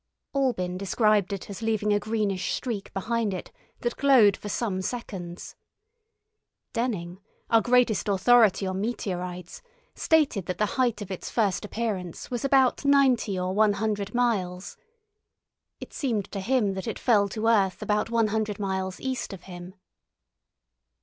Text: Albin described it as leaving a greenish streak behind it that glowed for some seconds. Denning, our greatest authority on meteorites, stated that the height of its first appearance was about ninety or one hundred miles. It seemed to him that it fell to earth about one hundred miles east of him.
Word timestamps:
Albin 0.33 0.79
described 0.79 1.31
it 1.31 1.47
as 1.47 1.61
leaving 1.61 1.93
a 1.93 1.99
greenish 1.99 2.53
streak 2.55 2.91
behind 2.91 3.35
it 3.35 3.51
that 3.81 3.95
glowed 3.97 4.35
for 4.35 4.49
some 4.49 4.81
seconds. 4.81 5.55
Denning, 6.73 7.19
our 7.51 7.61
greatest 7.61 8.07
authority 8.07 8.65
on 8.65 8.81
meteorites, 8.81 9.61
stated 9.93 10.47
that 10.47 10.57
the 10.57 10.65
height 10.81 11.03
of 11.03 11.11
its 11.11 11.29
first 11.29 11.63
appearance 11.63 12.31
was 12.31 12.43
about 12.43 12.83
ninety 12.83 13.37
or 13.37 13.53
one 13.53 13.73
hundred 13.73 14.15
miles. 14.15 14.75
It 15.79 15.93
seemed 15.93 16.31
to 16.31 16.39
him 16.39 16.73
that 16.73 16.87
it 16.87 16.97
fell 16.97 17.29
to 17.29 17.45
earth 17.45 17.83
about 17.83 18.09
one 18.09 18.29
hundred 18.29 18.57
miles 18.57 18.99
east 18.99 19.33
of 19.33 19.43
him. 19.43 19.75